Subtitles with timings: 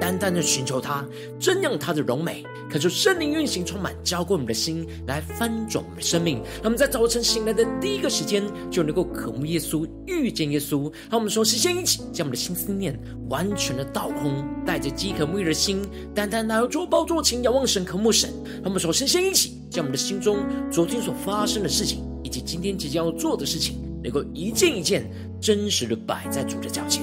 [0.00, 1.04] 单单的寻求他，
[1.40, 6.36] 瞻仰他的荣美，恳求圣灵运行，充满浇灌我们的心，来翻转我们的生命。
[6.56, 10.92] 让我们在早晨醒来的第一个时间，就能够渴慕耶稣，遇见耶稣。
[11.10, 15.82] 让我们说，先一起将我们的心思念完全的倒空，带着饥渴沐浴的心，
[16.14, 18.30] 单单来到主宝座前，仰望神，渴慕神。
[18.56, 20.38] 让我们说，先一起将我们的心中
[20.70, 27.02] 昨天所发生的事情，以及今天即将要做的事情，能够一件一件真实的摆在主的脚前。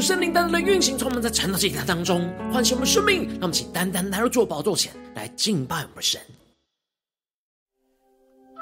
[0.00, 6.20] 圣灵单单的运行，从我们在晨祷祭坛当中唤醒我们生命，让我们请单单来到主宝座前来敬拜我们的神。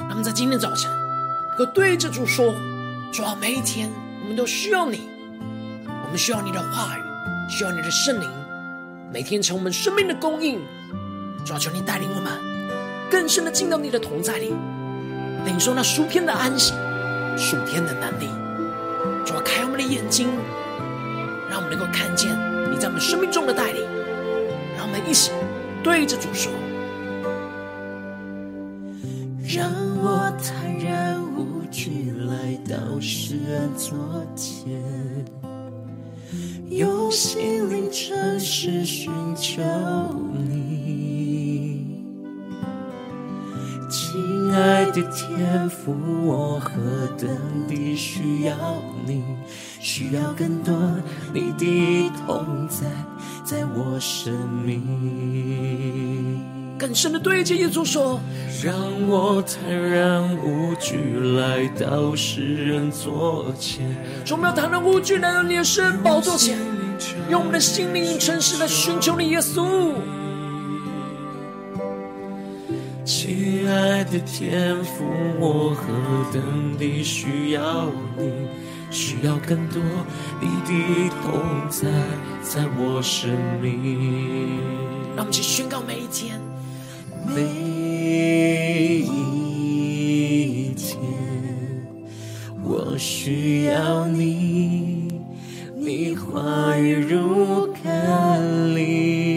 [0.01, 0.91] 让我们在今天早晨，
[1.57, 2.55] 可对着主说：
[3.13, 3.91] 主啊，每一天
[4.23, 5.01] 我们都需要你，
[6.05, 7.03] 我们需要你的话语，
[7.51, 8.29] 需要你的圣灵，
[9.13, 10.61] 每天成我们生命的供应。
[11.45, 12.33] 主啊，求你带领我们
[13.11, 14.55] 更深的进到你的同在里，
[15.45, 16.73] 领受那属天的安息、
[17.37, 18.29] 属天的能力。
[19.25, 20.29] 主啊，开我们的眼睛。
[21.59, 22.31] 让我们能够看见
[22.71, 23.83] 你在我们生命中的带领，
[24.77, 25.33] 让我们一起
[25.83, 26.53] 对着主说：
[29.43, 29.69] 让
[30.01, 33.99] 我坦然无惧来到世人座
[34.37, 34.81] 前，
[36.71, 39.61] 用心灵诚实寻求
[40.49, 42.05] 你，
[43.91, 45.93] 亲爱的天父，
[46.25, 46.71] 我何
[47.19, 47.29] 等
[47.67, 48.55] 地需要
[49.05, 49.25] 你。
[49.81, 50.75] 需要更多
[51.33, 52.87] 你的同在，
[53.45, 54.33] 在我生
[54.65, 54.83] 命。
[56.79, 58.21] 更深的对着耶稣说：
[58.63, 58.75] 让
[59.09, 60.97] 我坦然无惧
[61.37, 63.85] 来到世人座前。
[64.31, 66.57] 我们要坦然无惧来到你的圣宝座前，
[67.29, 69.93] 用我们的心灵诚实来寻求你，耶稣。
[73.05, 75.05] 亲爱的天父，
[75.41, 75.87] 我何
[76.33, 78.47] 等地需要你。
[78.91, 79.83] 需要更多
[80.41, 81.89] 你的同在，
[82.43, 84.61] 在我生命。
[85.15, 86.41] 让我们去宣告每一天，
[87.27, 87.43] 每
[89.03, 90.99] 一天，
[92.65, 95.21] 我需要你，
[95.77, 99.28] 你话语如甘霖，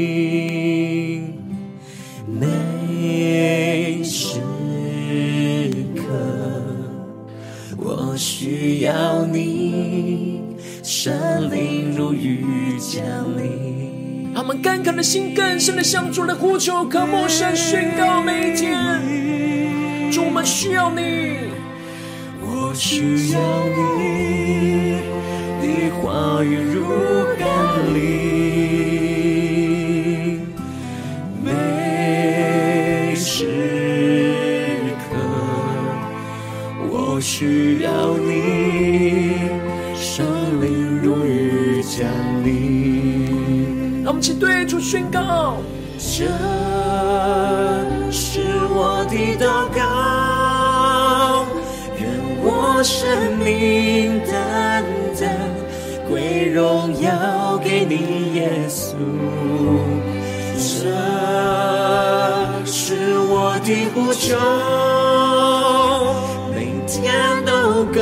[8.12, 10.42] 我需要你。
[10.84, 13.02] 圣灵如雨降
[13.38, 18.76] 临，他们干渴的心更深的向主来呼求，渴慕神宣告每一天，
[20.12, 21.38] 主，我们需要你，
[22.42, 23.40] 我需要
[23.78, 25.00] 你，
[25.62, 26.84] 你话语如
[27.40, 27.48] 甘
[27.94, 28.31] 霖，
[37.42, 39.50] 需要你。
[44.04, 45.58] 让我们一起对主宣告：
[45.98, 46.28] 这
[48.12, 49.80] 是我的祷告，
[51.98, 52.02] 愿
[52.44, 54.84] 我生命单
[55.20, 55.22] 单
[56.08, 58.94] 归荣耀给你，耶稣。
[60.58, 60.62] 这
[62.66, 64.38] 是我的呼求，
[67.12, 68.02] 天都更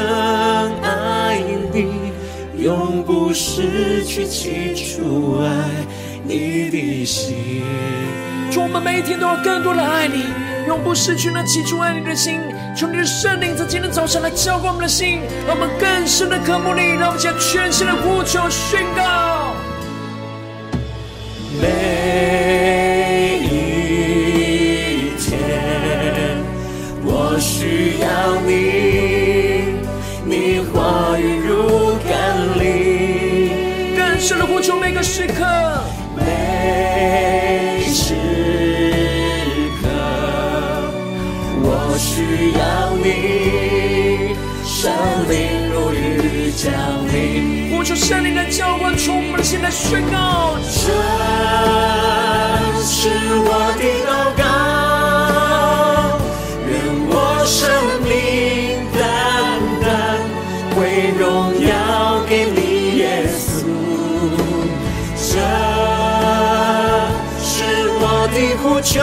[0.81, 1.41] 爱
[1.73, 2.11] 你，
[2.63, 5.47] 永不失去起初爱
[6.23, 7.63] 你的心，
[8.51, 10.25] 祝我们每一天都要更多的爱你，
[10.67, 12.39] 永不失去那起初爱你的心。
[12.77, 19.38] 求你的圣灵在今天早上来浇灌我们的心，让我们更深的渴慕你，让我们现在全新的呼求宣告。
[47.89, 50.91] 求圣灵的浇灌，充满了现在宣告，这
[52.83, 53.09] 是
[53.41, 54.44] 我的祷告，
[56.68, 56.71] 愿
[57.09, 57.12] 我
[57.47, 57.57] 生
[58.03, 59.01] 命单
[59.81, 59.89] 单
[60.75, 61.25] 归荣
[61.65, 63.65] 耀给你，耶稣。
[65.15, 65.33] 这
[67.42, 69.01] 是我的呼求，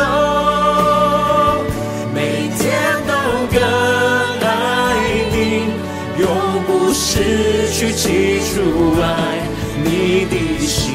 [7.16, 9.40] 失去记住爱
[9.82, 10.92] 你的心。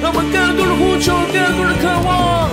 [0.00, 2.48] 让我们更多的呼求，更多的渴望。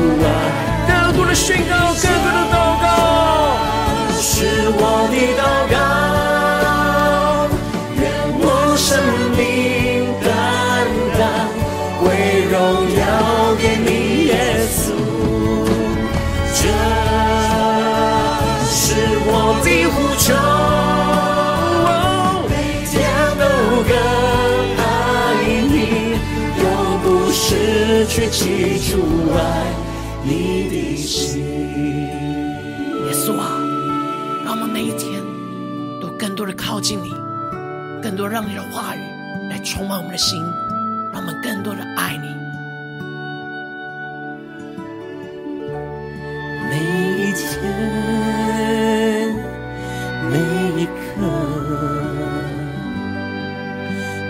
[0.00, 0.26] 起初爱。
[0.86, 2.84] 更多的宣告，更多的祷告，
[4.18, 4.28] 是
[4.72, 4.80] 我
[5.10, 5.74] 的祷告，
[7.96, 8.02] 愿
[8.38, 8.42] 我
[8.76, 8.88] 生
[9.36, 9.38] 命
[10.22, 10.28] 单
[11.18, 11.20] 单
[12.04, 12.06] 为
[12.50, 12.54] 荣
[12.96, 13.00] 耀
[13.60, 13.88] 给你，
[14.28, 14.32] 耶
[14.70, 14.82] 稣。
[16.54, 16.62] 这
[18.70, 18.78] 是
[19.26, 19.28] 我
[19.64, 20.28] 的呼求，
[22.48, 22.52] 每
[22.86, 22.92] 天
[23.38, 23.42] 都
[23.88, 23.92] 更
[24.78, 24.82] 爱
[25.68, 25.74] 你，
[26.62, 26.64] 永
[27.02, 27.38] 不失
[28.06, 28.40] 去起
[28.78, 28.88] 初
[29.36, 29.38] 爱
[36.70, 37.10] 靠近你，
[38.00, 39.00] 更多让你的话语
[39.50, 40.40] 来充满我们的心，
[41.12, 42.28] 让我们更多的爱你。
[46.70, 46.78] 每
[47.18, 47.58] 一天，
[50.30, 50.38] 每
[50.80, 50.94] 一刻，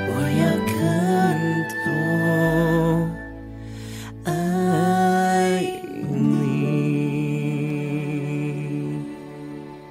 [0.09, 0.11] 我
[0.41, 0.73] 要更
[1.85, 1.91] 多
[4.25, 4.33] 爱
[6.09, 6.25] 你。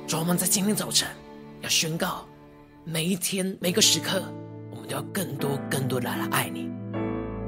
[0.08, 1.08] 主，我们在今天早晨
[1.62, 2.26] 要宣告，
[2.92, 4.20] 每一天每个时刻，
[4.72, 6.68] 我们都要更多更多的来爱你。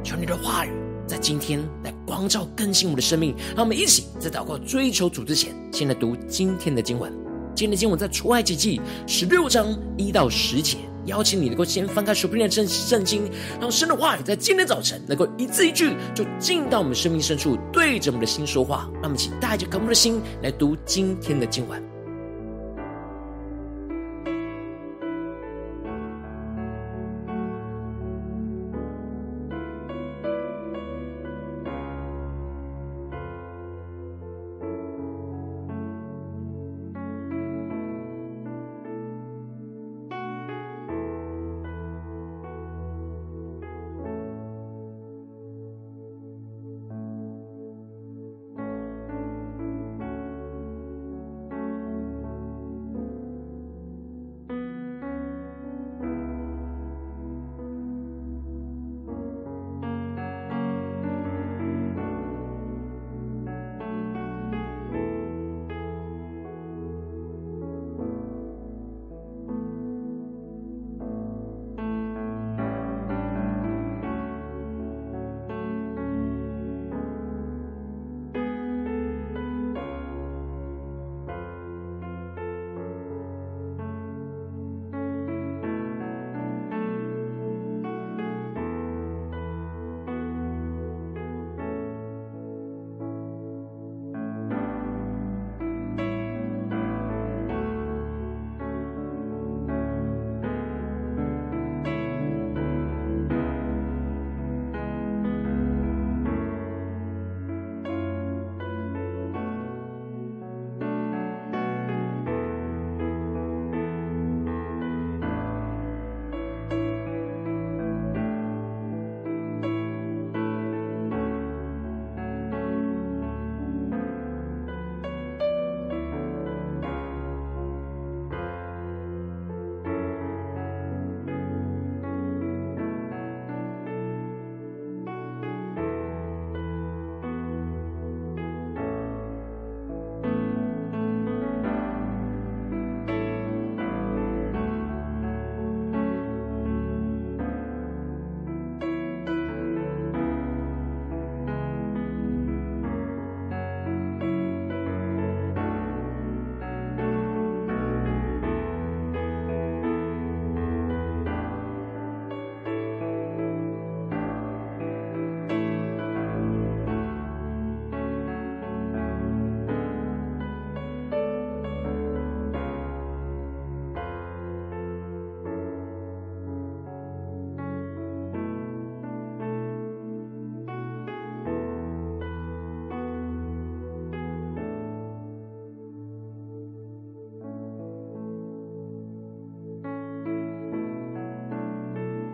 [0.04, 0.70] 求你的话语
[1.08, 7.12] 在今天来光照更新我们的生命，让我们一起在祷告追求主之前，先来读今天的经文。
[7.56, 10.78] 今天的经文在出埃及记十六章一到十节。
[11.06, 13.28] 邀请你能够先翻开手边的圣圣经，
[13.60, 18.88] 让神的话语在今天早晨能够一字一句就进到我们生命深处，对着我们的心说话。
[18.94, 21.91] 让我们一起带着渴慕的心来读今天的经文。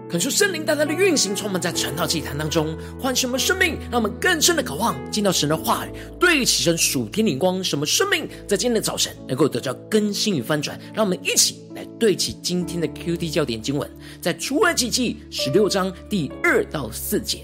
[0.09, 10.79] 恳求圣灵大大的运行，充满在传道祭坛当中，唤醒我们生命，让我们更深的渴望见到神的话语，对齐神属天灵光，什么生命在今天的早晨能够得到更新与翻转。
[10.93, 13.89] 让我们一起来对齐今天的 QT 焦点经文，
[14.21, 17.39] 在出埃及记十六章第二到四节，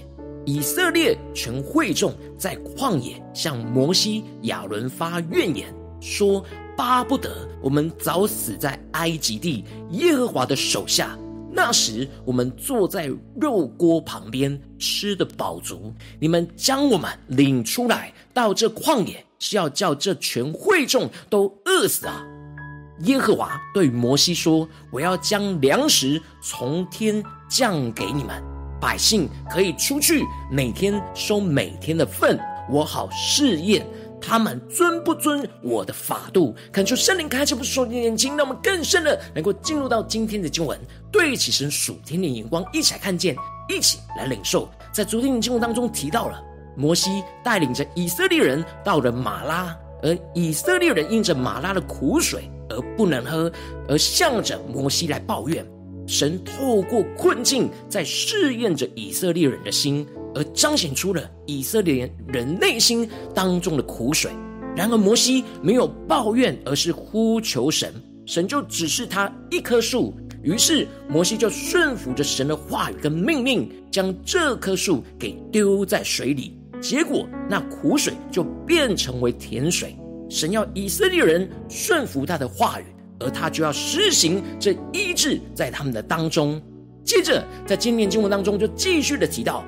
[0.46, 5.68] 以色列全会众在旷野向摩西、亚伦发怨言，
[6.00, 6.42] 说：
[6.78, 11.14] 巴不得我们早死在埃及地耶和华的手下。
[11.56, 13.08] 那时，我们坐在
[13.40, 15.94] 肉锅旁边，吃得饱足。
[16.18, 22.26] 你们将我们领出来到这旷野，是要叫这全会众都饿死啊！
[23.02, 28.42] 耶和华对摩西说：“我要将粮食从天降给你们，
[28.80, 32.36] 百姓可以出去，每天收每天的份，
[32.68, 33.86] 我好试验。”
[34.26, 36.54] 他们尊不尊我的法度？
[36.72, 40.78] 恳求圣灵开启我们属灵的眼睛，让我们更深的能够进入到今天的经文，
[41.12, 43.36] 对起神属天的眼光，一起来看见，
[43.68, 44.68] 一起来领受。
[44.92, 46.42] 在昨天的经文当中提到了，
[46.74, 53.52] 摩西带领着以色列人到了玛拉，而以色列人因着玛拉的苦水而不能喝，
[53.88, 55.64] 而向着摩西来抱怨。
[56.06, 60.06] 神透过困境在试验着以色列人的心。
[60.34, 64.30] 而彰显出了以色列人内心当中的苦水。
[64.76, 67.94] 然而摩西没有抱怨，而是呼求神，
[68.26, 70.12] 神就指示他一棵树。
[70.42, 76.58] 于是摩西就顺服着神的话语跟命令，将这棵树给丢在水里。
[76.82, 79.96] 结果那苦水就变成为甜水。
[80.28, 82.84] 神要以色列人顺服他的话语，
[83.20, 86.60] 而他就要施行这医治在他们的当中。
[87.04, 89.64] 接着在今天经文当中就继续的提到。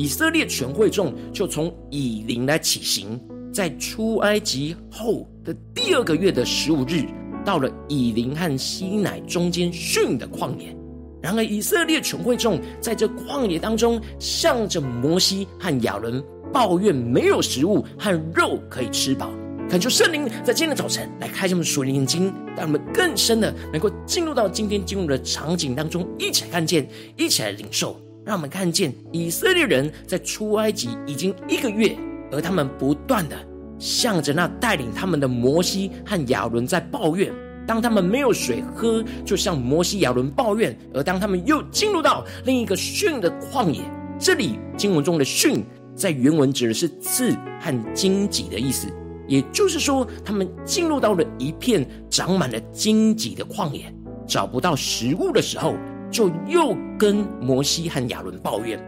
[0.00, 3.20] 以色列全会众就从以琳来起行，
[3.52, 7.04] 在出埃及后的第二个月的十五日，
[7.44, 10.74] 到了以琳和西乃中间逊的旷野。
[11.20, 19.30] 然而，以色列全会众在这旷野当中，向着摩西和亚伦抱怨没有食物和肉可以吃饱。
[19.68, 26.88] 恳求圣灵在今天的早晨来开启我们属灵眼睛，让我们更深的能够进入到今天进入的场景当中，一起来看见，
[27.18, 28.00] 一起来领受。
[28.24, 31.96] 让我们看见以色列人在出埃及已经一个月，
[32.30, 33.36] 而他们不断的
[33.78, 37.32] 向着那带领他们的摩西和亚伦在抱怨。
[37.66, 43.82] 当他们没有水喝，就向摩西、亚伦抱怨；而当他们又进入到另一个逊的旷野，
[44.18, 48.88] 这里经文中的逊在原文指的是刺和荆棘的意思，
[49.28, 53.92] 也就是说，他们进入到了一片长满了荆棘的旷野，
[54.26, 55.74] 找不到食物的时候。
[56.10, 58.78] 就又跟摩西和亚伦抱怨，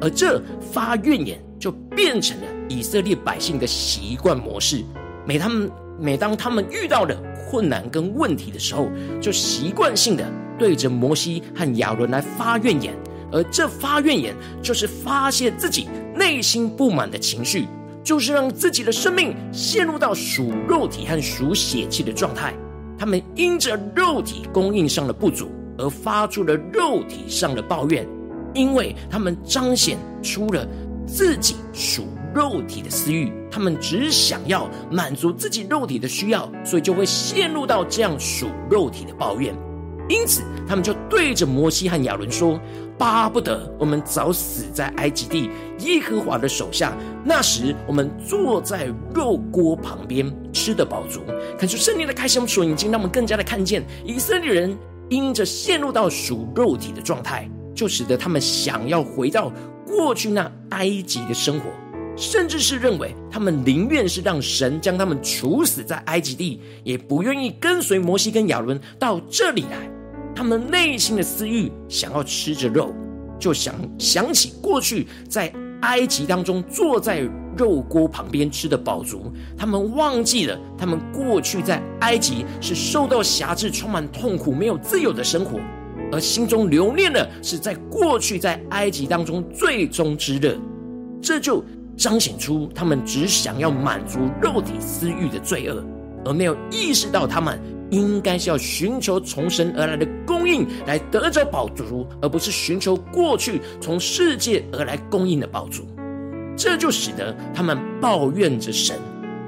[0.00, 0.40] 而这
[0.72, 4.84] 发怨言就变成了以色列百姓的习惯模式。
[5.26, 7.16] 每他们每当他们遇到了
[7.48, 8.88] 困难跟问题的时候，
[9.20, 10.24] 就习惯性的
[10.58, 12.94] 对着摩西和亚伦来发怨言，
[13.32, 17.66] 而这发怨言就是发泄自己内心不满的情绪，
[18.02, 22.54] 就是让自己的生命陷入到属肉体和属血气的状态。
[22.98, 25.50] 他们因着肉体供应上的不足。
[25.78, 28.06] 而发出了肉体上的抱怨，
[28.54, 30.66] 因为他们彰显出了
[31.06, 39.54] 自己属肉体的私欲，他们只想要满足自己肉体的需要，所以就会陷入到这样属肉体的抱怨。
[40.08, 42.60] 因此，他们就对着摩西和亚伦说
[42.96, 51.22] ：“巴不得我们早死在埃及地耶和华的手下，那时我们坐在肉锅旁边，吃得饱足。”
[51.58, 54.78] 看出圣灵的开启，我们属灵，让我们更加的看见以色列人。
[55.08, 59.52] 因着陷入到属肉体的状态，就使得他们想要回到
[59.86, 61.66] 过去那埃及的生活，
[62.16, 69.90] 甚至是认为他们宁愿是让神将他们处死在埃及地，也不愿意跟随摩西跟亚伦到这里来。
[70.34, 72.94] 他们内心的私欲想要吃着肉，
[73.38, 75.52] 就想想起过去在
[75.86, 77.20] 埃及当中坐在
[77.56, 85.60] 肉锅旁边吃的饱足，他们忘记了他们过去在埃及是受到辖制、充满痛苦、没有自由的生活，
[86.12, 90.58] 而心中留恋的是在过去在埃及当中最终之乐，
[91.22, 91.64] 这就
[91.96, 95.82] 彰显出他们只想要满足肉体私欲的罪恶，
[96.24, 97.58] 而没有意识到他们
[97.90, 105.86] 应该是要寻求从神而来的供应来得着宝足，而不是寻求过去从世界而来供应的宝足。
[106.56, 108.96] 这就使得他们抱怨着神，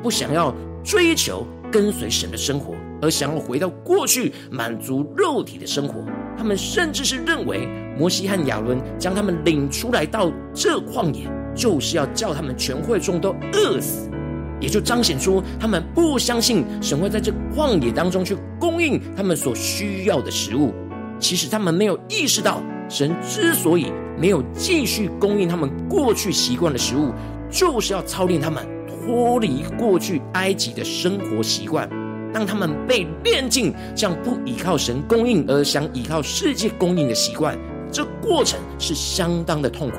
[0.02, 0.54] 不想要
[0.84, 6.04] 追求跟随神的生活，而想要回到过去满足肉体的生活。
[6.36, 7.66] 他们甚至是认为
[7.98, 14.08] 摩西和亚伦将他们领出来到这旷野，就是要叫他们全会众都饿死，
[14.60, 20.72] 也就彰显出他们不相信神会在这旷野当中去供应他们所需要的食物。
[21.18, 27.12] 其实他们没有意识到，神之所以没有继续供应他们过去习惯的食物，
[27.50, 31.88] 就是要操练他们脱离过去埃及的生活习惯，
[32.32, 37.58] 让他们被炼净，这样不依靠神供应而想依靠世界供应的习惯。
[37.90, 39.96] 这过程是相当的痛苦，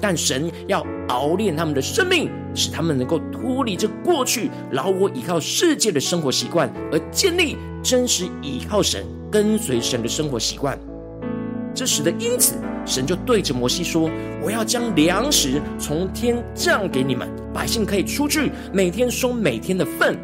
[0.00, 10.78] 但神要熬炼他们的生命，使他们能够脱离这过去老我依靠世界的生活习惯，而建立真实依靠神、跟随神的生活习惯。
[11.74, 14.10] 这使得因此，神就对着摩西说
[14.42, 20.18] ：“我要将粮食从天降给你们，百姓可以出去，每天收每天的份。”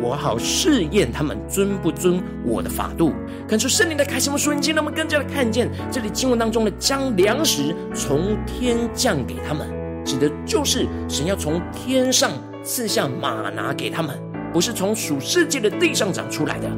[0.00, 3.12] 我好试验他们尊不尊我的法度，
[3.48, 5.70] 看出圣灵的开启我们属灵眼睛，让我们更加的看见？
[5.90, 9.68] 这里经文当中的将粮食从天降给他们，
[10.04, 14.18] 指的就是神要从天上赐下马拿给他们，
[14.52, 16.68] 不是从属世界的地上长出来的，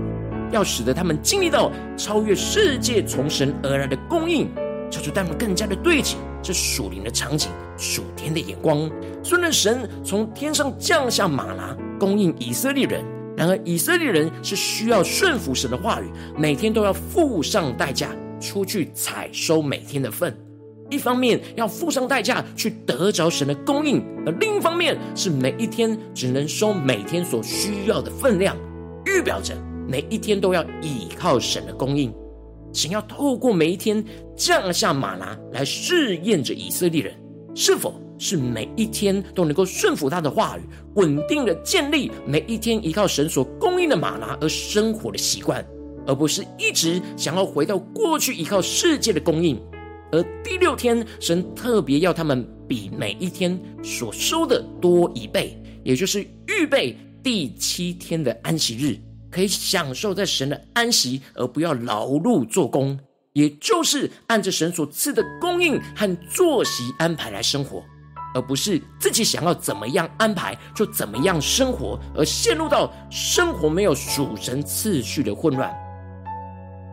[0.53, 4.49] 要使得他们经历到超越世界从神而来的供应，
[4.91, 8.91] 求主带我们更加的对齐这属灵的场景、属天的眼光。
[9.23, 11.77] 虽然神从天上降下吗哪。
[11.99, 13.03] 供应以色列人，
[13.39, 20.37] 然而以色列人是需要顺服神的话语，每天都要付上代价出去采收每天的份。
[20.91, 28.55] 一方面要付上代价去得着神的供应，而另一方面是每一天只能收每天所需要的分量，
[29.07, 29.57] 预表着
[29.89, 32.13] 每一天都要倚靠神的供应。
[32.77, 34.05] 神要透过每一天
[34.37, 37.15] 降下吗哪来试验着以色列人
[37.55, 38.01] 是否。
[38.19, 40.63] 是每一天都能够顺服他的话语，
[40.95, 45.63] 稳定的建立每一天依靠神所供应的吗哪而生活的习惯，
[46.07, 49.61] 而不是一直想要回到过去依靠世界的供应。
[50.11, 58.97] 而第六天，神特别要他们比每一天所收的多一倍，也就是预备第七天的安息日，
[59.37, 62.99] 可以享受在神的安息，而不要劳碌做工，
[63.35, 67.85] 也就是按着神所赐的供应和作息安排来生活。
[68.35, 75.71] 而不是自己想要怎么样安排就怎么样生活，而陷入到生活没有属神次序的混乱。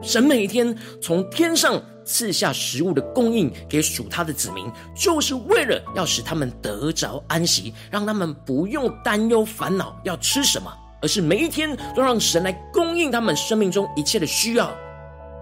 [0.02, 10.70] 神每一天从天上赐下食物的供应给属他的子民，就是为了要使他们得着安息，让他们不用担忧烦恼要吃什么，
[11.04, 14.72] 而是每一天都让神来供应他们生命中一切的需要。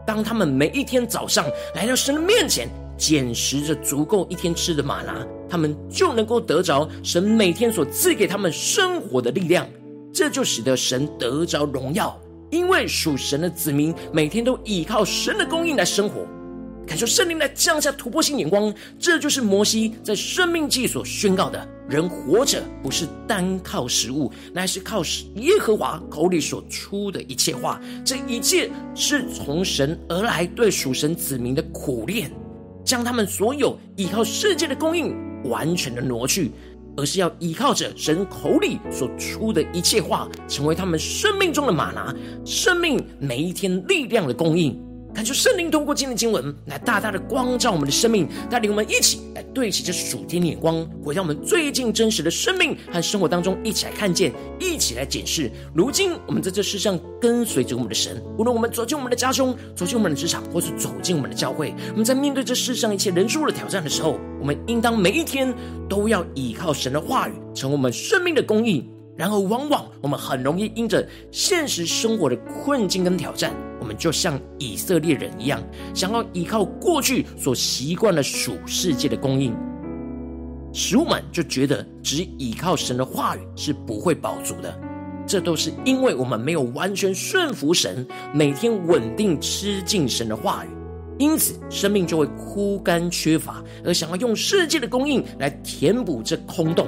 [0.05, 1.45] 当他们每一天早上
[1.75, 9.67] 来到神的面前，捡拾着足够一天吃的吗哪，他们就能够得着神每天所赐给他们生活的力量，
[10.11, 12.19] 这就使得神得着荣耀。
[12.49, 16.27] 因为属神的子民每天都依靠神的供应来生活，
[16.85, 18.73] 感受圣灵来降下突破性眼光。
[18.99, 25.01] 这就是摩西在生命记所宣告的：人活着不是单靠食物，乃是靠
[25.35, 27.79] 耶和华口里所出的一切话。
[28.03, 32.31] 这一切是从神而来，对属神子民的苦练。
[32.83, 36.51] 将他们所有依靠世界的供应完全的挪去，
[36.97, 42.13] 而是要依靠着神口里所出的一切话，成为他们生命中的吗哪，
[42.43, 44.77] 生命每一天力量的供应。
[45.13, 55.51] 恳求圣灵通过今天的经文来大大的光照我们的生命，带领我们一起来对齐这属天的眼光，回到我们最近真实的生命和生活当中，一起来看见，一起来检视。
[55.75, 65.53] 如今我们在这世上跟随着我们的神，无论我们走进我们的家中，走进我们的职场，或是走进我们的教会，我们在面对这世上一切人数的挑战的时候，我们应当每一天
[65.89, 68.89] 都要依靠神的话语，成为我们生命的供应。
[69.17, 75.61] 然而，往往我们很容易因着现实生活的困境跟挑战，我们就像以色列人一样，
[75.93, 79.53] 想要依靠过去所习惯的属世界的供应，
[80.73, 84.73] 使我们就觉得只依靠神的话语是不会饱足的。
[85.27, 90.69] 这都是因为我们没有完全顺服神，每天稳定吃进神的话语，
[91.19, 96.87] 因此生命就会枯干缺乏，而想要用世界的供应来填补这空洞。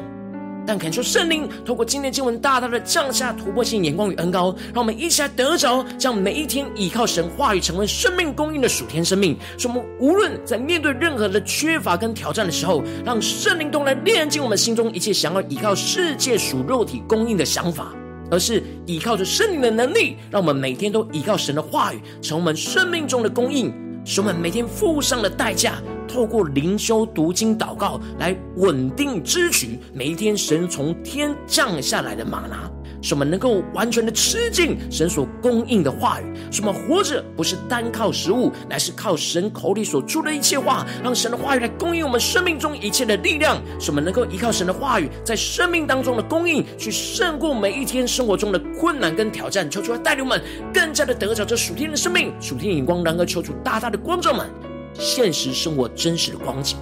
[0.66, 9.38] 但恳求圣灵透过今天经文，大大的降下突破性眼光与恩膏，让我们一起来得着，将每一天依靠神话语成为生命供应的属天生命。
[9.58, 17.94] 使我们无论在面对任何的缺乏跟挑战的时候，让圣灵都来炼净我们心中一切想要依靠世界属肉体供应的想法，
[18.32, 23.74] 而是依靠着圣灵的能力，让我们每天都依靠神的话语，成为我们生命中的供应。
[24.06, 32.70] 使我们每天付上的代价，透过灵修、读经、祷告来稳定支取每一天神从天降下来的玛拿。
[33.04, 49.70] 使我们能够完全的吃进神所供应的话语，使我们活着不是单靠食物，乃是靠神口里所出的一切话，让神的话语来供应我们生命中一切的力量，使我们能够依靠神的话语，在生命当中的供应，去胜过每一天生活中的困难跟挑战。
[49.70, 50.42] 求主来带领我们
[50.74, 54.48] 更加的得着这属天的生命、属天的眼光，然而求主大大的光照们，
[54.94, 56.78] 现实生活真实的光景。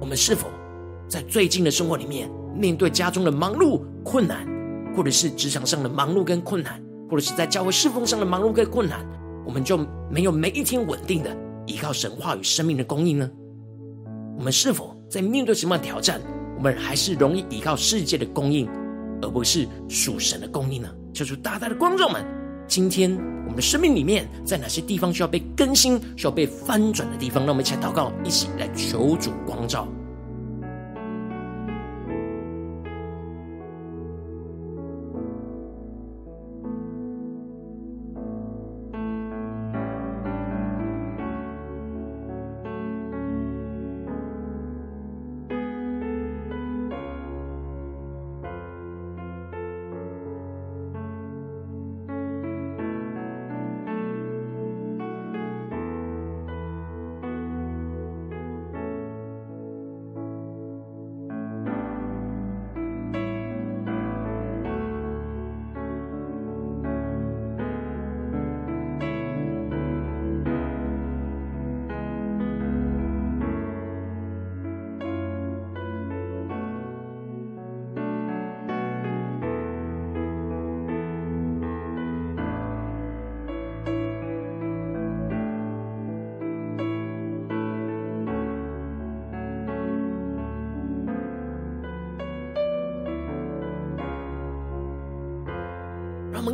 [0.00, 0.48] 我们是否
[1.06, 4.46] 在最近的生活里面，面对家中的忙碌困难，
[4.96, 6.80] 或者是职场上的忙碌跟困难，
[7.10, 9.04] 或者是在教会侍奉上的忙碌跟困难，
[9.44, 9.78] 我们就
[10.10, 13.30] 没有每一天稳定的依靠神话与生命的供应呢？
[14.36, 16.20] 我们是否在面对什么样的挑战，
[16.56, 18.68] 我们还是容易依靠世界的供应，
[19.22, 20.88] 而不是属神的供应呢？
[21.12, 22.24] 求主大大的光照们，
[22.66, 27.44] 今天我们的生命里面，在哪些地方需要被更新、需要被翻转的地方？
[27.44, 29.86] 让我们一起来祷告，一起来求主光照。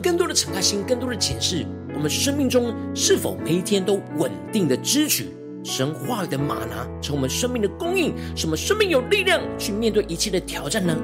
[0.02, 5.28] 更多的敞开心，更多的检视我们生命中是否每一天都稳定的支取
[5.62, 10.96] 神话语的马拿，成我们生命的供应，使我们生命有力量去面对一切的挑战呢？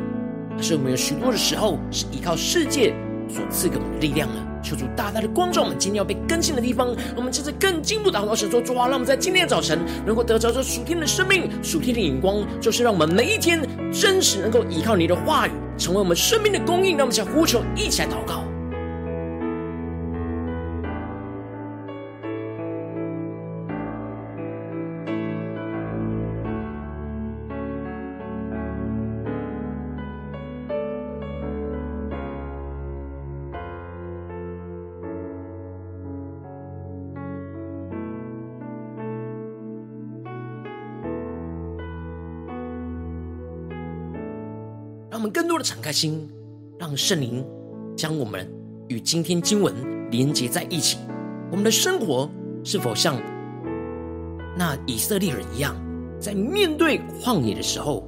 [0.57, 2.95] 还是我们有许多的时候是依靠世界
[3.29, 4.43] 所赐给我们的力量呢？
[4.63, 13.61] 求主大大的光照我们今天要被更新的地方，我们接着更进一步祷告，神说主啊，让我们在今天的早晨能够得着这属天的生命、属天的眼光，就是让我们每一天
[13.93, 16.97] 真实能够依靠你的话语，成为我们生命的供应。
[16.97, 18.43] 让我们想呼求，一起来祷告。
[45.17, 46.29] 让我们更多的敞开心，
[46.79, 47.43] 让圣灵
[47.97, 48.47] 将我们
[48.89, 49.75] 与今天经文
[50.11, 50.99] 连接在一起。
[51.51, 52.31] 我们的生活
[52.63, 53.17] 是否像
[54.55, 55.75] 那以色列人一样，
[56.21, 58.07] 在面对旷野的时候，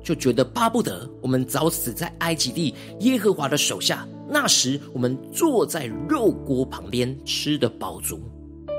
[0.00, 4.06] 就觉得巴不得我们早死在埃及地耶和华的手下。
[4.28, 8.20] 那时我们坐在肉锅旁边，吃得饱足。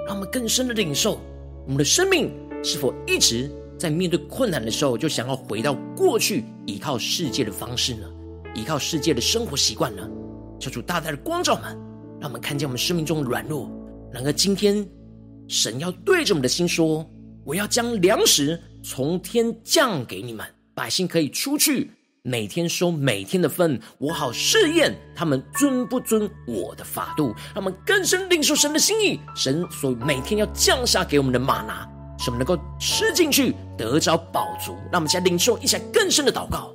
[0.07, 1.19] 让我们更深的领受，
[1.65, 2.31] 我们的生命
[2.63, 8.07] 是否一直在面对困难的时候，就想要回到过去依靠世界的方式呢？
[8.53, 10.09] 依靠世界的生活习惯呢？
[10.59, 11.77] 求主大大的光照们，
[12.21, 13.69] 让我们看见我们生命中的软弱。
[14.13, 14.87] 然而今天，
[15.49, 17.05] 神要对着我们的心说
[17.43, 21.91] ：“我要将粮食从天降给你们，百姓可以出去，
[22.23, 31.85] 每天收每天的分，我好试验他们遵不遵我的法度。”让我们更深领受神的心意，神所每天要降下给我们的玛拿。
[32.17, 34.75] 使我们能够吃进去，得着饱足。
[34.91, 36.71] 那我们现在领受，一下更深的祷告。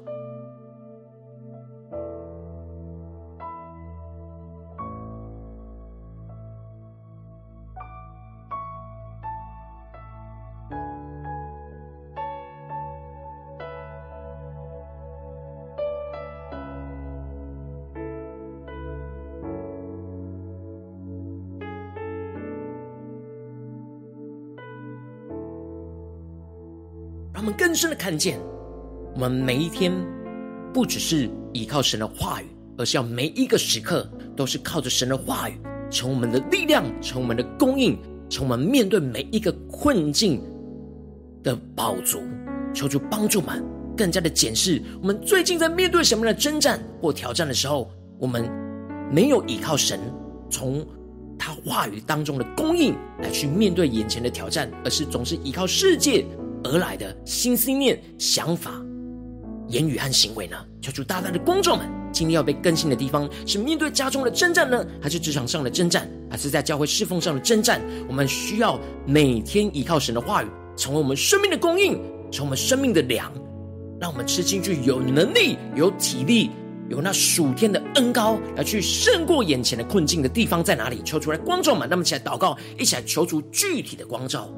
[27.40, 28.38] 他们更深的看见，
[29.14, 29.90] 我们每一天
[30.74, 32.44] 不只是依靠神的话语，
[32.76, 35.58] 而是要每一个时刻都是靠着神的话语，
[35.90, 37.98] 从我们的力量，从我们的供应，
[38.28, 40.42] 从我们面对每一个困境
[41.42, 42.20] 的宝足。
[42.74, 43.64] 求主帮助们
[43.96, 48.46] 更加的检视，我们最近在面对什么样的征战或挑战的时候，我们
[49.10, 49.98] 没有依靠神
[50.50, 50.86] 从
[51.38, 56.26] 他话语当中的供应来去面对眼前的挑战，而是总是依靠世界。
[56.64, 58.72] 而来的新思念、想法、
[59.68, 60.56] 言语和行为呢？
[60.82, 67.80] 求主大大的光照们，今天要被更新的地方是面对家中的征战呢，还是职场上的征战，还是在教会侍奉上的征战？
[68.08, 70.46] 我们需要每天依靠神的话语，
[70.76, 71.92] 成为我们生命的供应，
[72.30, 73.30] 成为我们生命的粮，
[74.00, 76.50] 让我们吃进去有能力、有体力、
[76.88, 81.02] 有那属天的恩膏，来去胜过眼前的困境的地方在哪里？
[81.04, 84.50] 求出来光照们，那么起来祷告，一起来求主具体的光照。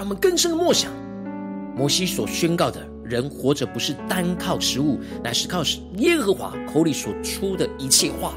[0.00, 0.90] 让我们更深的默想
[1.76, 5.62] 摩西所宣告的：人活着不是单靠食物，乃是靠
[5.98, 8.32] 耶和华口里所出的一切话。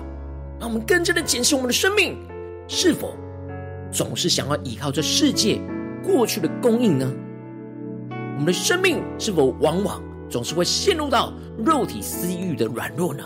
[0.60, 2.18] 让我们更加的检视我们的生命，
[2.68, 3.16] 是否
[3.94, 5.62] 总是想要依靠这世界
[6.04, 7.10] 过去的供应呢？
[8.12, 11.32] 我们的生命是否往往总是会陷入到
[11.66, 13.24] 肉体私欲的软弱呢？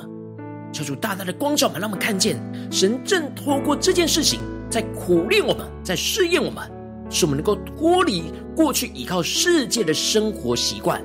[0.71, 2.39] 求主大大的光照们，让我们看见
[2.71, 6.76] 神正透过这件事情在苦练我们，在试验我们。
[7.09, 11.01] 使我们能够脱离过去依靠世界的生活习惯，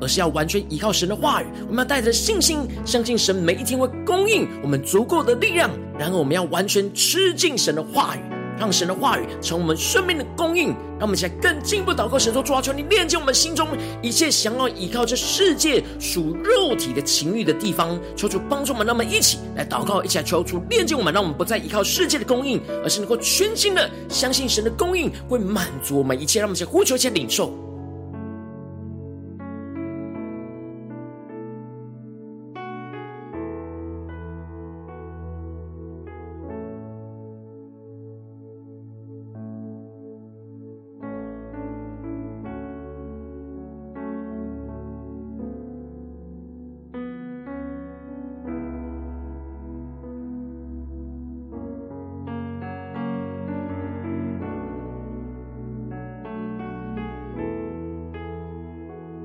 [0.00, 1.46] 而是要完全依靠神的话语。
[1.68, 5.70] 我们要带着信心，相信神每一天会供应我们足够的力量。
[5.98, 8.37] 然后，我们要完全吃进神的话语。
[8.58, 10.68] 让神的话语成我们生命的供应，
[10.98, 12.18] 让我们现在更进一步祷告。
[12.18, 13.68] 神说：主啊，求你链接我们心中
[14.02, 17.98] 一切想要依靠这世界属肉体的情欲的地方。
[18.16, 26.40] 求主帮助我们，让我们一起来祷告，一起来求主链接我们，让我们不再依靠世界的供应，而是能够全心的相信神的供应会满足我们一切。
[26.40, 27.67] 让我们先呼求，一起领受。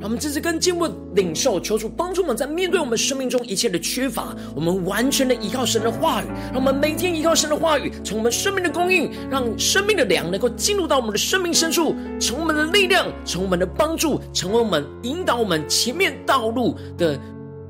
[0.03, 0.85] 我们这次跟进步
[1.15, 6.25] 领受，求主帮助我们，在面对我们生命中一切的缺乏，我们完全的依靠神的话语。
[6.51, 17.17] 让我们每天依靠神的话语，从我们生命的供应，让生命的粮能够进入到我们的生命深处，成我们的力量，成我们的帮助，成为我们引导我们前面道路的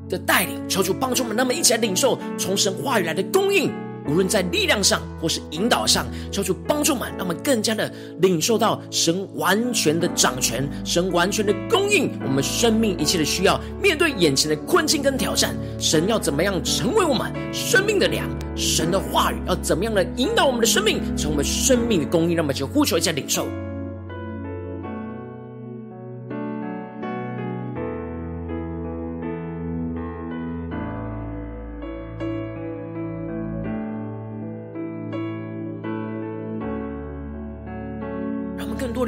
[0.10, 0.60] 的带领。
[0.68, 3.72] 求主帮助我们，那么一起来领受从神话语来的供应。
[4.08, 13.60] 无论在力量上或是引导上，求主帮助我们，让我们更加的领受到神完全的掌权，神完全的供应我们生命一切的需要。
[13.82, 18.30] 面对眼前的困境跟挑战，神要怎么样成为我们生命的粮？
[18.56, 22.36] 神的话语要怎么样来引导我们的生命，成为生命的供应？
[22.36, 23.48] 那么就呼求一下领受。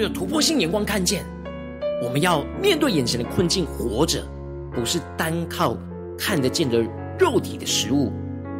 [0.03, 1.25] 有突破性眼光，看见
[2.03, 4.23] 我们要面对眼前的困境，活着
[4.73, 5.77] 不是单靠
[6.17, 6.83] 看得见的
[7.19, 8.11] 肉体的食物，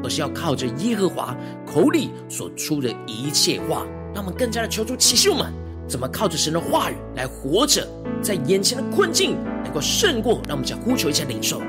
[0.04, 3.86] 而是要靠着耶和华口里所出的一切话。
[4.14, 5.52] 让我们更加的求助启示我们，
[5.88, 7.86] 怎么靠着神的话语来活着，
[8.22, 10.42] 在眼前的困境能够胜过。
[10.48, 11.62] 让我们再呼求一下领受。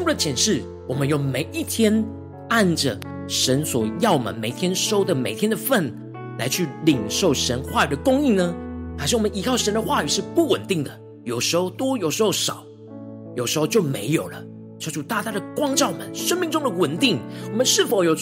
[0.00, 2.02] 进一步的检视，我们用每一天
[2.48, 5.92] 按着神所要我们每天收的每天的份
[6.38, 8.54] 来去领受神话语的供应呢？
[8.96, 10.90] 还是我们依靠神的话语是不稳定的？
[11.24, 12.64] 有时候多，有时候少，
[13.36, 14.42] 有时候就没有了。
[14.78, 17.18] 求主大大的光照我们生命中的稳定，
[17.52, 18.16] 我们是否有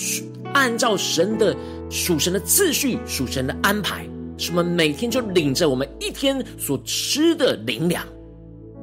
[0.55, 1.57] 按照神的
[1.89, 4.05] 属神的次序、属神的安排，
[4.37, 8.05] 使我们每天就领着我们一天所吃的灵粮？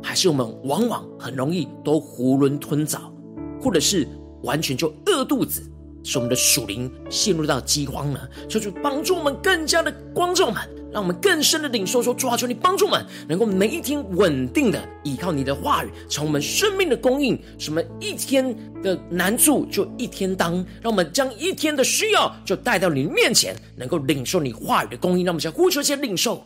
[0.06, 3.12] 还是我们往往很容易都囫囵吞枣，
[3.60, 4.08] 或者是
[4.44, 5.64] 完全就饿肚子，
[6.04, 8.20] 使我们的属灵陷入到饥荒呢？
[8.48, 10.62] 求主帮助我们更加的光照们，
[10.94, 17.38] 让我们更深的领受说：主啊，求你帮助我们，能够每一天稳定的依靠你的话语，从我们生命的供应。
[17.58, 25.26] 什么一天的难处就一天当，让我们将一天的需要就带到你面前，能够领受你话语的供应。
[25.26, 26.46] 让我们先呼求一些领受。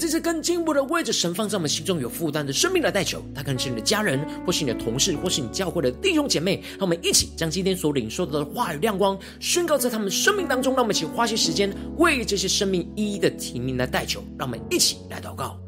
[0.00, 6.62] 这次更进一步的为着神放在我们心中有负担的生命来代求，他可能是你的家人，或是你的同事，或是你教会的弟兄姐妹。
[6.78, 10.72] 让我们一起将今天所领受到的话语亮光宣告在他们生命当中。
[10.72, 14.24] 让我们一起花些时间为这些生命一一的提名来代求。
[14.38, 15.59] 让我们一起来祷告。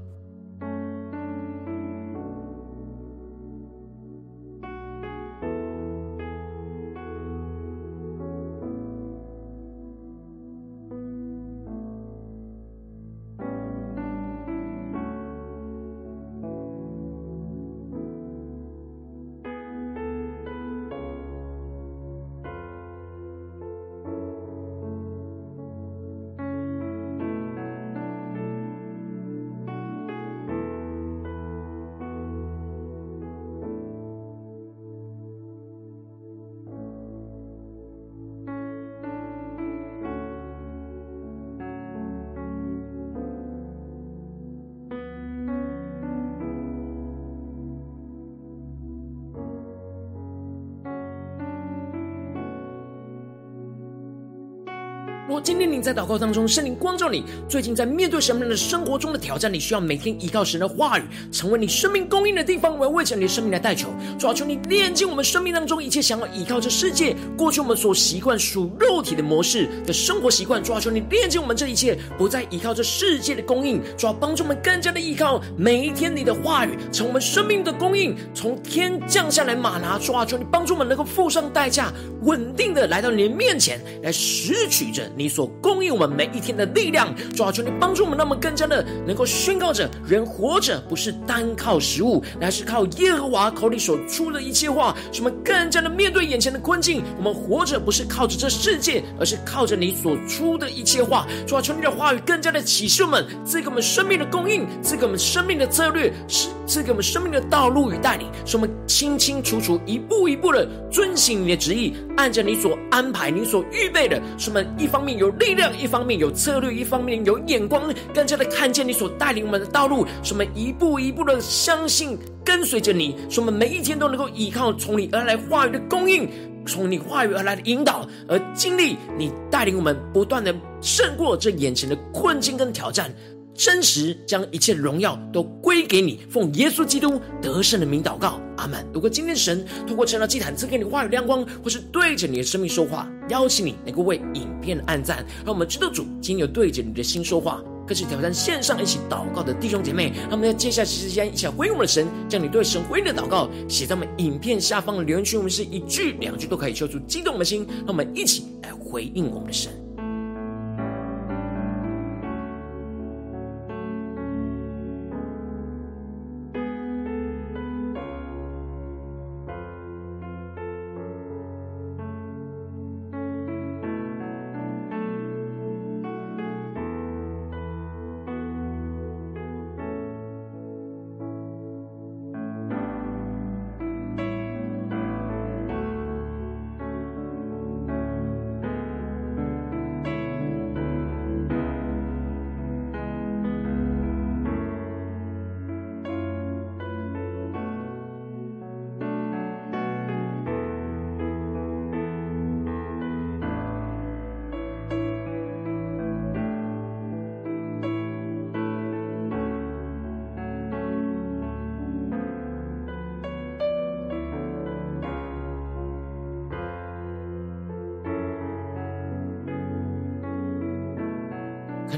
[55.40, 62.78] 今天你在祷告当中，圣灵光照你，最近在面对什么样的生活中的挑战，你需要每天依靠神的话语，成为你生命供应的地方。
[62.78, 70.62] 我要为着你的生命来代求，主啊，求你炼净我们生命当中一切想要依靠这世界、过去我们所习惯属肉体的模式的生活习惯。
[70.62, 73.80] 主啊，求你炼净我们这一切，不再依靠这世界的供应。
[73.96, 79.98] 主啊，帮助我们更加的依靠每一天你的话语，成我们生命的供应，从天降下来吗哪。
[79.98, 81.92] 主啊，求你帮助我们能够付上代价，
[82.22, 85.02] 稳定的来到你的面前，来拾取着。
[85.16, 94.96] 你你所供应我们每一天的力量，主啊，求你帮助我们，让我们更加的能够宣告着：人活着不是单靠食物，乃是靠耶和华口里所出的一切话。
[95.12, 101.24] 使我们更加的面对眼前的困境，我们活着不是靠着这世界，而是靠着你所出的一切话。
[101.46, 126.26] 主啊，求你的话语更加的启示我们，赐给我们生命的供应，赐给我们生命的策略，是赐给我们生命的道路与带领，使我们清清楚楚、一步一步的遵行你的旨意，按着你所安排、你所预备的，使我们一方面有力量，一方面有策略，一方面有眼光，更加的看见你所带领我们的道路，使我们一步一步的相信跟随着你，使我们每一天都能够依靠从你而来话语的供应，
[126.64, 133.12] 从你话语而来的引导，而经历你带领我们不断的胜过这眼前的困境跟挑战。
[133.54, 138.84] 真实将一切荣耀都归给你，奉耶稣基督得胜的名祷告，阿门。
[138.92, 147.62] 如果今天神透过晨祷祭坛赐给你话语亮光，或是对着你的生命说话，邀请你能够为影片按赞，让我们知道主今有对着你的心说话。
[147.84, 159.72] 更是挑战线上一起祷告的弟兄姐妹，他们在接下来时间一起来回应我们的神，将你对神回应的祷告写在我们影片下方的留言区，我们是一句两句都可以说出激动我们的心，让我们一起来回应我们的神。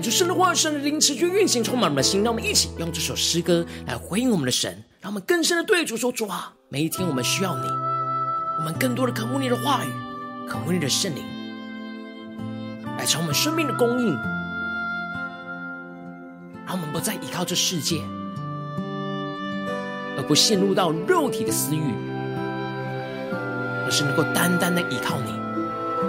[0.05, 2.23] 就圣的话，圣的灵持续运行，充满我们的心。
[2.23, 7.67] 让我们一起用这首诗歌来回应我们的神，让我们更深的对主说：主啊，每一天我们需要你，
[8.59, 9.89] 我们更多的渴慕你的话语，
[10.47, 11.25] 渴慕你的圣灵，
[12.99, 14.15] 来成我们生命的供应。
[16.67, 18.03] 让我们不再依靠这世界，
[20.19, 21.95] 而不陷入到肉体的私欲，
[23.87, 25.31] 而是能够单单的依靠你。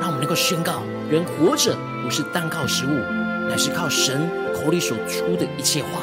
[0.01, 3.24] 让我们能够宣告：人活着不是单靠食物。
[3.49, 6.01] 乃是靠神口里所出的一切话，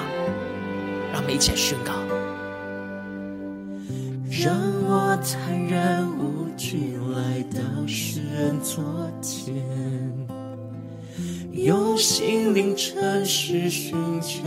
[1.13, 1.93] 让我们一起来宣告。
[4.31, 8.83] 让我坦然无惧来到世人座
[9.21, 9.55] 前，
[11.53, 14.41] 用心灵诚实寻求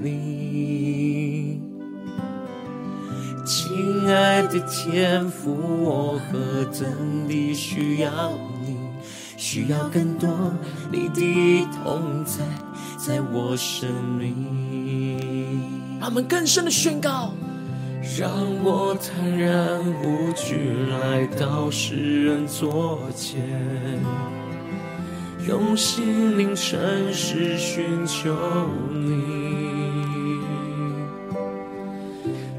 [0.00, 1.60] 你。
[3.44, 5.52] 亲爱的天父，
[5.82, 8.10] 我何等地需要
[8.64, 8.76] 你。
[9.44, 10.30] 需要更多
[10.92, 12.44] 你的同在，
[12.96, 15.98] 在我生命。
[16.00, 17.34] 他们更深的宣告，
[18.16, 18.30] 让
[18.62, 23.42] 我坦然无惧来到世人座前，
[25.48, 28.32] 用心灵诚实寻求
[28.92, 29.24] 你。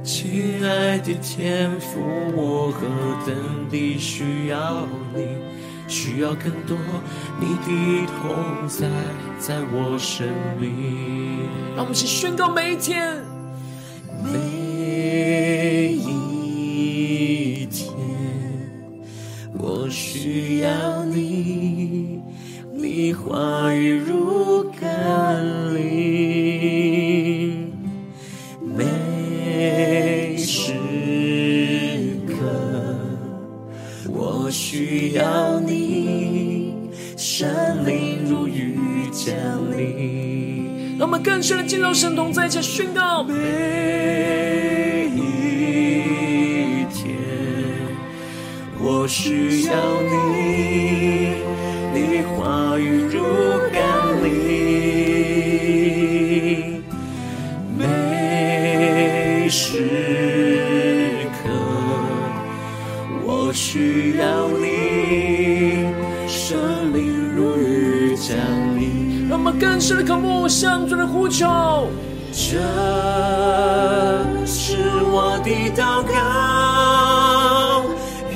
[0.04, 2.02] 亲爱的天父，
[2.36, 2.86] 我何
[3.26, 5.26] 等地需要你，
[5.88, 6.78] 需要更多
[7.40, 8.88] 你的同在，
[9.40, 10.28] 在我生
[10.60, 11.50] 命。
[11.76, 13.24] 让我们一起宣告每一天，
[14.24, 14.30] 每
[15.94, 17.94] 一天，
[19.54, 21.33] 我需要你，
[41.44, 43.26] 更深的进入神同在，且宣告。
[70.54, 71.47] 向主的呼求。
[72.32, 72.60] 这
[74.45, 74.78] 是
[75.12, 76.14] 我的祷告，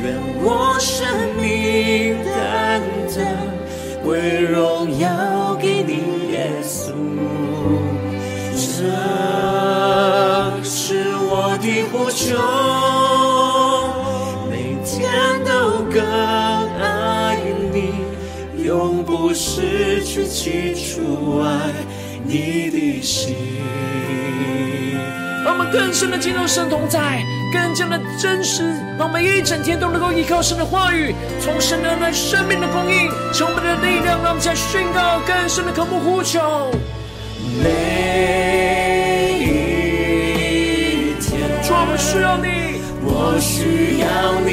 [0.02, 1.08] 愿我生
[1.40, 2.82] 命单
[3.16, 3.18] 单
[4.04, 6.90] 为荣耀给你，耶稣。
[8.56, 8.66] 这
[10.64, 12.36] 是我的呼求。
[14.50, 14.54] 每
[14.84, 14.98] 天
[15.46, 15.52] 都
[15.94, 16.02] 更
[16.82, 17.38] 爱
[17.72, 17.78] 你
[18.64, 21.72] 永不失去起初爱
[23.08, 23.38] 心。
[25.46, 28.64] 让我们更深的进入神同在，更加的真实。
[29.00, 34.20] 让我们一整天都能够依靠神的话语，从神而来生命的供应，从我们的力量。
[34.22, 36.70] 让我们在宣告更深的渴慕呼求。
[37.64, 37.70] 每
[39.40, 44.06] 一天，我们需要你，我需要
[44.44, 44.52] 你。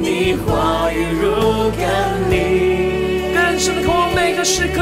[0.00, 1.84] 你话语如甘
[2.30, 4.80] 霖，更深的渴望每个时刻，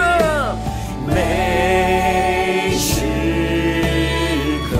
[1.19, 3.03] 每时
[4.71, 4.79] 刻，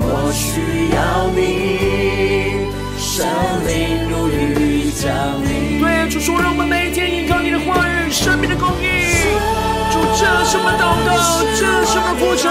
[0.00, 1.38] 我需要你，
[2.96, 3.28] 生
[3.66, 5.04] 命如雨降
[5.44, 5.78] 临。
[5.80, 8.88] 对，主说，让我每一天依靠你的话语，生命的供应。
[9.92, 11.12] 主，这是我们祷告，
[11.52, 12.48] 这是我们呼求，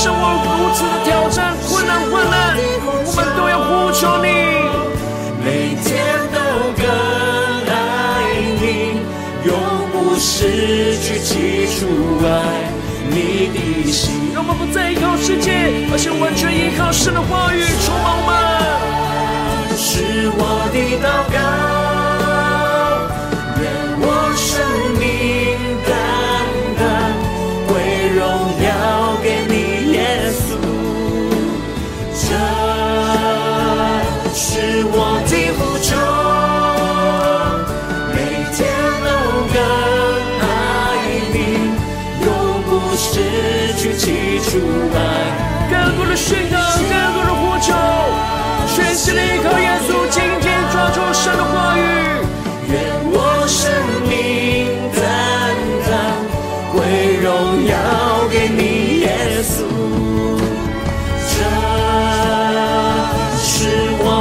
[0.00, 2.56] 生活如此的挑战、困难、困难，
[3.04, 4.28] 我们都要呼求你，
[5.44, 6.40] 每天都
[6.80, 6.88] 更
[7.68, 7.76] 爱
[8.58, 8.64] 你，
[9.44, 9.52] 永
[9.92, 11.84] 不失去起初
[12.24, 12.26] 爱
[13.10, 14.32] 你的心。
[14.32, 15.52] 让我们不再依靠世界，
[15.92, 19.76] 而是完全依靠神的话语，充满我们。
[19.76, 21.89] 是我的祷告。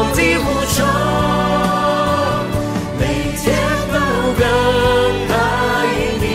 [0.09, 0.81] 我的呼求，
[2.97, 3.01] 每
[3.37, 3.45] 天
[3.93, 3.95] 都
[4.39, 4.43] 更
[5.29, 5.37] 爱
[6.19, 6.25] 你，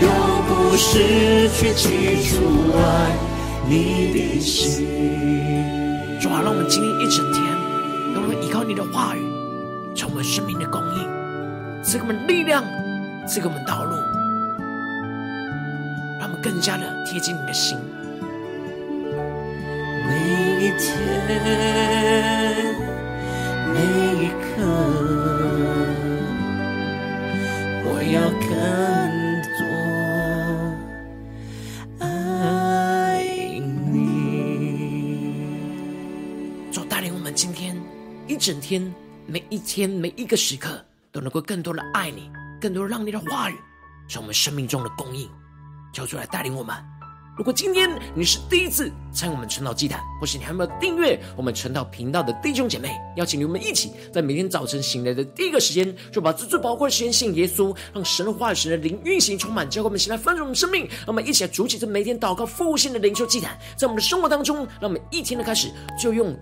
[0.00, 0.06] 永
[0.46, 0.86] 不失
[1.50, 2.30] 去起初
[2.78, 2.80] 爱。
[3.66, 4.86] 你的心，
[6.20, 7.42] 主啊，让我们今天一整天
[8.14, 9.20] 都能依靠你的话语，
[9.94, 11.08] 成为生命的供应，
[11.82, 12.62] 赐给我们力量，
[13.26, 13.96] 赐给我们道路，
[16.20, 17.78] 让我们更加的贴近你的心。
[20.06, 20.90] 每一天，
[23.72, 23.78] 每
[24.24, 24.46] 一刻，
[27.84, 28.16] 我要
[28.48, 28.52] 更。
[38.28, 38.92] 一整天，
[39.26, 43.56] 每一天，每一个时刻，都能够更多的爱你，更多让你的话语
[44.08, 45.28] 成我们生命中的供应。
[45.92, 46.74] 求主来带领我们，
[47.34, 60.82] 如果今天你是第一次参与我们晨祷祭坛，或是你还没有订阅我们晨祷频道的弟兄姐妹，邀请你们一起在每天早晨醒来的第一个时间，就把最最宝贵的时间献耶稣，让神的话语、神的灵运行充满，教会我们，起来丰盛我们生命。
[60.82, 66.38] 让我们一起来筑起这每天祷告复兴的灵修祭坛，在我们的生活当中，让我们一天的开始就用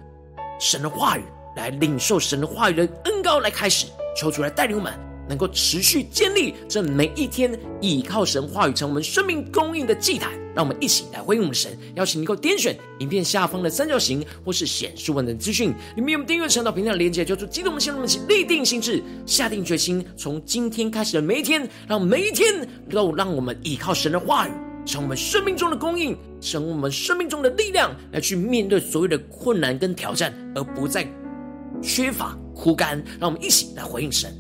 [0.59, 1.23] 神的话语
[1.55, 3.87] 来领受神的话语的恩膏来开始，
[4.17, 5.10] 求主来带领我们。
[5.31, 11.79] 能够持续建立这每一天倚靠神话语成我们生命供应的祭坛，让我们一起来回应我们神。
[11.95, 24.53] 邀请你能够点选影片下方的三角形，或是显示文的资讯，里面有订阅晨祷频道的连接，就做激动的心，让我们一起立定心志，下定决心，从今天开始的每一天，让每一天都让我们倚靠神的话语，
[24.85, 31.07] 成我们生命中的供应，成我们生命中的力量，来去面对所有的困难跟挑战，而不再
[31.81, 33.01] 缺乏枯干。
[33.21, 34.37] 让我们一起来回应神。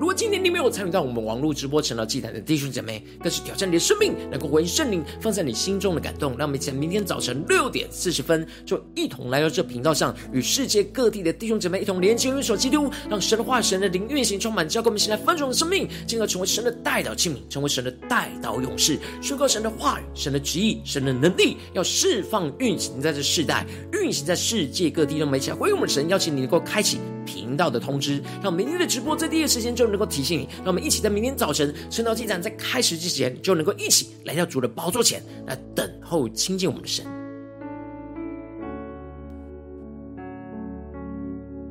[0.00, 6.34] 如果今天你没有参与到我们网络直播成了祭坛的弟兄姐妹，更是挑战你的生命，能够回应圣灵放在你心中的感动。
[6.38, 25.18] 让我们一起在明天早晨六点四十分，就一同来到这频道上，与世界各地的弟兄姐妹一同连接、元首基督，让神的话、神的灵运行充满，教给我们现在丰盛的生命，进而成为神的代祷器皿，成为神的代祷勇士，宣告神的话语、神的旨意、神的能力，要释放运行在这世代，运行在世界各地。
[25.18, 26.96] 让我们一起来回应我们的神，邀请你能够开启
[27.30, 29.90] 频道的通知，让明天的直播在第一时间就。
[29.90, 37.19] 能够提醒你，让我们一起在明天早晨圣道祭坛在开始之前，就能够一起来到主的宝座前来等候亲近我们的神。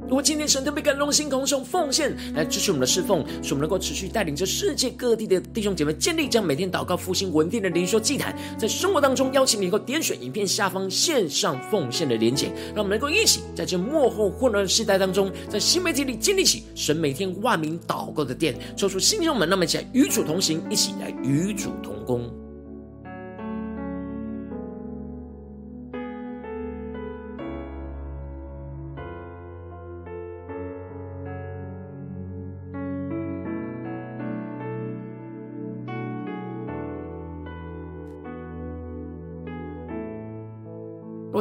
[0.10, 22.28] 如果今天神特别感动心，空中奉献来支持我们的侍奉，使我们能够持续带领着世界各地的弟兄姐妹建立这样每天祷告复兴稳定的灵修祭坛，在生活当中邀请你能够点选影片下方线上奉献的连结，让我们能够一起在这幕后混乱的时代当中，在新媒体里建立起神每天万名祷告的殿，抽出新兄们，那么一起来与主同行，一起来与主同工。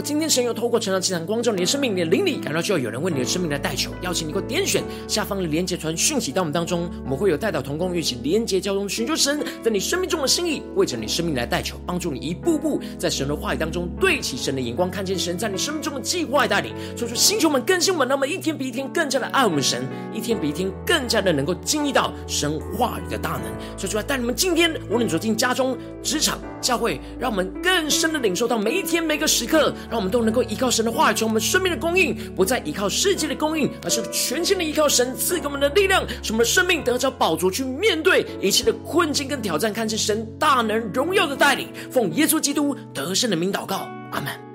[0.00, 16.74] 今天神又透过成长祭坛光照你的生命，你的灵里感到需要有人为你的生命来代求，邀请你给我点选下方的连结传讯息到我们当中，我们会有代祷同工一起连结交通，寻求神在你生命中的心意，为着你生命来代求，帮助你一步步在神的话语当中对齐神的眼光，看见神在你生命中的计划带领。
[16.96, 19.84] 所以说，星球们更新我们，那么一天比一天更加的爱我们神，
[20.14, 23.78] 一天比一天更加的能够经历到神话语的大能。
[23.78, 29.74] 所以说，带你们今天无论走进家中、职场、教会，让我们更深的领受到每一天每个时刻。
[29.90, 44.47] 让我们都能够依靠神的话语，从我们生命的供应，不再依靠世界的供应，而是全新的依靠神赐给我们的力量，使我们的生命得着宝足，去面对一切的困境跟挑战，看见神大能荣耀的带领，奉耶稣基督得胜的名祷告，阿门。